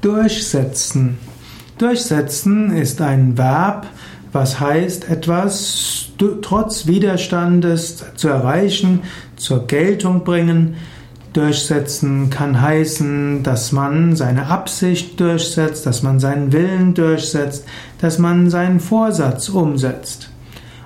[0.00, 1.18] Durchsetzen.
[1.76, 3.86] Durchsetzen ist ein Verb,
[4.32, 9.00] was heißt, etwas trotz Widerstandes zu erreichen,
[9.36, 10.76] zur Geltung bringen.
[11.32, 17.64] Durchsetzen kann heißen, dass man seine Absicht durchsetzt, dass man seinen Willen durchsetzt,
[18.00, 20.30] dass man seinen Vorsatz umsetzt.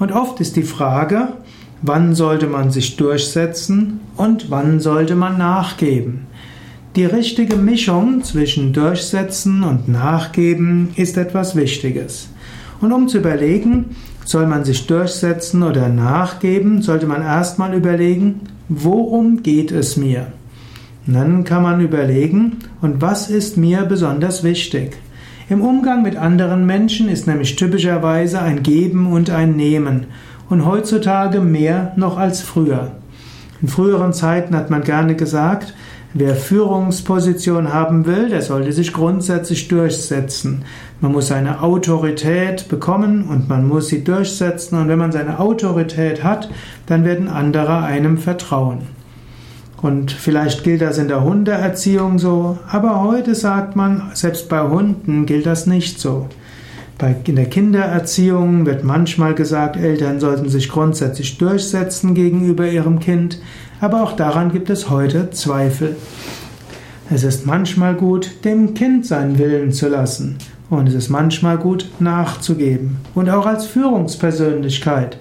[0.00, 1.28] Und oft ist die Frage,
[1.80, 6.26] wann sollte man sich durchsetzen und wann sollte man nachgeben.
[6.96, 12.30] Die richtige Mischung zwischen Durchsetzen und Nachgeben ist etwas Wichtiges.
[12.80, 18.40] Und um zu überlegen, soll man sich durchsetzen oder nachgeben, sollte man erstmal überlegen,
[18.70, 20.28] worum geht es mir?
[21.06, 24.96] Und dann kann man überlegen, und was ist mir besonders wichtig?
[25.50, 30.06] Im Umgang mit anderen Menschen ist nämlich typischerweise ein Geben und ein Nehmen
[30.48, 32.92] und heutzutage mehr noch als früher.
[33.60, 35.74] In früheren Zeiten hat man gerne gesagt,
[36.14, 40.64] Wer Führungsposition haben will, der sollte sich grundsätzlich durchsetzen.
[41.00, 44.78] Man muss seine Autorität bekommen und man muss sie durchsetzen.
[44.78, 46.48] Und wenn man seine Autorität hat,
[46.86, 48.96] dann werden andere einem vertrauen.
[49.82, 55.26] Und vielleicht gilt das in der Hundeerziehung so, aber heute sagt man, selbst bei Hunden
[55.26, 56.28] gilt das nicht so.
[57.24, 63.38] in der Kindererziehung wird manchmal gesagt, Eltern sollten sich grundsätzlich durchsetzen gegenüber ihrem Kind.
[63.80, 65.96] Aber auch daran gibt es heute Zweifel.
[67.10, 70.38] Es ist manchmal gut, dem Kind seinen Willen zu lassen.
[70.70, 72.96] Und es ist manchmal gut, nachzugeben.
[73.14, 75.18] Und auch als Führungspersönlichkeit.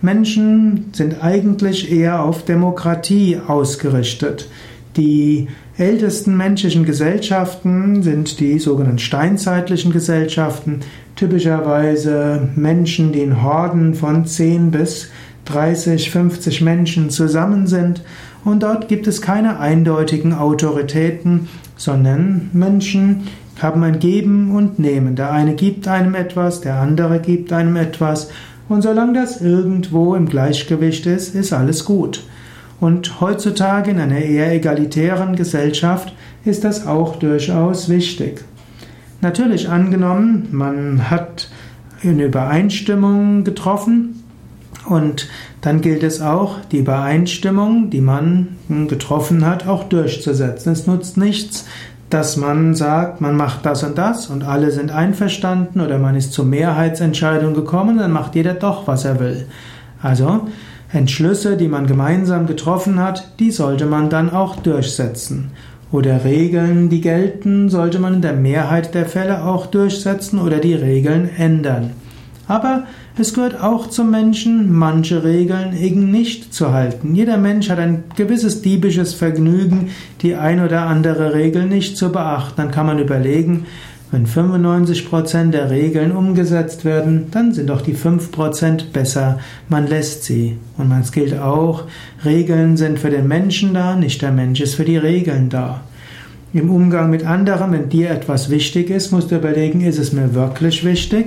[0.00, 4.48] Menschen sind eigentlich eher auf Demokratie ausgerichtet.
[4.96, 10.80] Die ältesten menschlichen Gesellschaften sind die sogenannten steinzeitlichen Gesellschaften,
[11.16, 15.10] typischerweise Menschen, die in Horden von 10 bis
[15.44, 18.02] 30, 50 Menschen zusammen sind
[18.44, 23.28] und dort gibt es keine eindeutigen Autoritäten, sondern Menschen
[23.60, 25.16] haben ein Geben und Nehmen.
[25.16, 28.30] Der eine gibt einem etwas, der andere gibt einem etwas
[28.68, 32.24] und solange das irgendwo im Gleichgewicht ist, ist alles gut.
[32.80, 38.44] Und heutzutage in einer eher egalitären Gesellschaft ist das auch durchaus wichtig.
[39.20, 41.48] Natürlich angenommen, man hat
[42.02, 44.23] eine Übereinstimmung getroffen,
[44.86, 45.28] und
[45.60, 48.56] dann gilt es auch, die Übereinstimmung, die man
[48.88, 50.72] getroffen hat, auch durchzusetzen.
[50.72, 51.66] Es nutzt nichts,
[52.10, 56.32] dass man sagt, man macht das und das und alle sind einverstanden oder man ist
[56.32, 59.46] zur Mehrheitsentscheidung gekommen, dann macht jeder doch, was er will.
[60.00, 60.42] Also
[60.92, 65.50] Entschlüsse, die man gemeinsam getroffen hat, die sollte man dann auch durchsetzen.
[65.90, 70.74] Oder Regeln, die gelten, sollte man in der Mehrheit der Fälle auch durchsetzen oder die
[70.74, 71.90] Regeln ändern.
[72.46, 72.84] Aber
[73.16, 77.14] es gehört auch zum Menschen, manche Regeln eben nicht zu halten.
[77.14, 82.54] Jeder Mensch hat ein gewisses diebisches Vergnügen, die ein oder andere Regel nicht zu beachten.
[82.56, 83.66] Dann kann man überlegen,
[84.10, 89.38] wenn 95% der Regeln umgesetzt werden, dann sind doch die 5% besser.
[89.68, 90.56] Man lässt sie.
[90.76, 91.84] Und es gilt auch,
[92.24, 95.82] Regeln sind für den Menschen da, nicht der Mensch ist für die Regeln da.
[96.52, 100.34] Im Umgang mit anderen, wenn dir etwas wichtig ist, musst du überlegen, ist es mir
[100.34, 101.26] wirklich wichtig?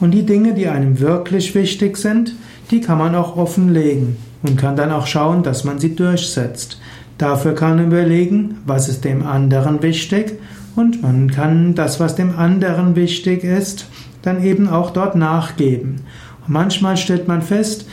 [0.00, 2.34] Und die Dinge, die einem wirklich wichtig sind,
[2.70, 6.80] die kann man auch offenlegen und kann dann auch schauen, dass man sie durchsetzt.
[7.18, 10.38] Dafür kann man überlegen, was ist dem anderen wichtig
[10.76, 13.86] und man kann das, was dem anderen wichtig ist,
[14.22, 16.02] dann eben auch dort nachgeben.
[16.46, 17.86] Und manchmal stellt man fest,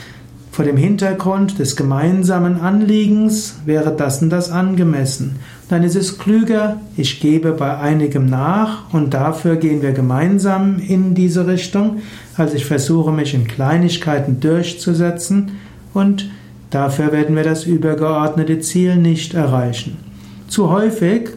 [0.56, 5.36] vor dem Hintergrund des gemeinsamen Anliegens wäre das und das angemessen.
[5.68, 11.14] Dann ist es klüger, ich gebe bei einigem nach und dafür gehen wir gemeinsam in
[11.14, 11.98] diese Richtung,
[12.38, 15.50] als ich versuche mich in Kleinigkeiten durchzusetzen
[15.92, 16.30] und
[16.70, 19.98] dafür werden wir das übergeordnete Ziel nicht erreichen.
[20.48, 21.32] Zu häufig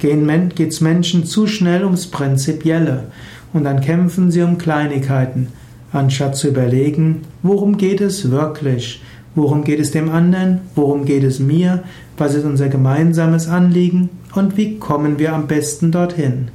[0.00, 3.04] geht es Menschen zu schnell ums Prinzipielle
[3.52, 5.46] und dann kämpfen sie um Kleinigkeiten
[5.92, 9.02] anstatt zu überlegen, worum geht es wirklich?
[9.34, 10.60] Worum geht es dem anderen?
[10.74, 11.84] Worum geht es mir?
[12.16, 14.10] Was ist unser gemeinsames Anliegen?
[14.34, 16.48] Und wie kommen wir am besten dorthin?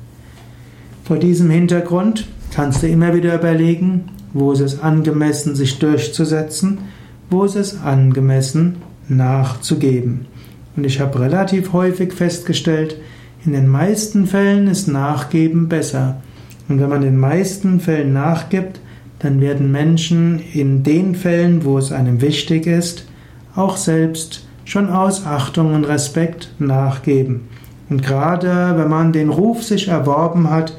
[1.04, 6.80] Vor diesem Hintergrund kannst du immer wieder überlegen, wo ist es angemessen, sich durchzusetzen,
[7.30, 8.78] wo ist es angemessen,
[9.08, 10.26] nachzugeben.
[10.76, 12.98] Und ich habe relativ häufig festgestellt,
[13.46, 16.22] in den meisten Fällen ist Nachgeben besser.
[16.70, 18.80] Und wenn man in den meisten Fällen nachgibt,
[19.24, 23.06] dann werden Menschen in den Fällen, wo es einem wichtig ist,
[23.56, 27.48] auch selbst schon aus Achtung und Respekt nachgeben.
[27.90, 30.78] Und gerade wenn man den Ruf sich erworben hat,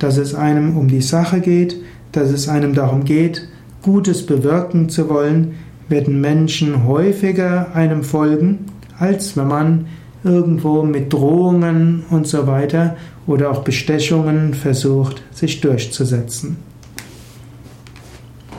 [0.00, 1.76] dass es einem um die Sache geht,
[2.10, 3.48] dass es einem darum geht,
[3.82, 5.54] Gutes bewirken zu wollen,
[5.88, 8.66] werden Menschen häufiger einem folgen,
[8.98, 9.86] als wenn man
[10.24, 12.96] irgendwo mit Drohungen und so weiter
[13.26, 16.56] oder auch Bestechungen versucht, sich durchzusetzen.